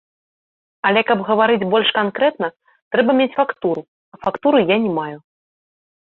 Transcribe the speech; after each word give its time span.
Але 0.89 1.01
каб 1.09 1.19
гаварыць 1.27 1.67
больш 1.73 1.89
канкрэтна, 1.97 2.47
трэба 2.95 3.11
мець 3.19 3.27
фактуру, 3.39 3.81
а 4.17 4.21
фактуры 4.25 4.59
я 4.71 4.77
не 4.87 4.91
маю. 4.97 5.17